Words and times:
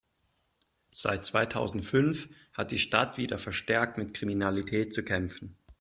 Seit 0.91 1.27
zweitausendfünf 1.27 2.27
hat 2.53 2.71
die 2.71 2.79
Stadt 2.79 3.19
wieder 3.19 3.37
verstärkt 3.37 3.99
mit 3.99 4.15
Kriminalität 4.15 4.95
zu 4.95 5.03
kämpfen. 5.05 5.59